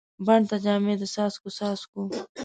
[0.25, 2.01] بڼ ته جامې د څاڅکو، څاڅکو